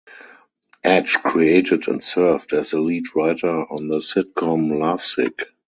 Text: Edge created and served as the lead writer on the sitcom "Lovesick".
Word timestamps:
Edge 0.83 1.19
created 1.21 1.87
and 1.87 2.01
served 2.03 2.53
as 2.53 2.71
the 2.71 2.79
lead 2.79 3.05
writer 3.15 3.71
on 3.71 3.87
the 3.87 3.97
sitcom 3.97 4.79
"Lovesick". 4.79 5.43